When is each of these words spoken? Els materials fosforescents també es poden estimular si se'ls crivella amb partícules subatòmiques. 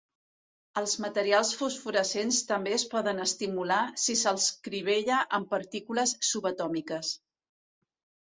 Els 0.79 0.93
materials 1.03 1.49
fosforescents 1.57 2.39
també 2.51 2.71
es 2.77 2.85
poden 2.93 3.19
estimular 3.27 3.77
si 4.05 4.15
se'ls 4.23 4.47
crivella 4.69 5.19
amb 5.39 5.51
partícules 5.53 6.15
subatòmiques. 6.31 7.13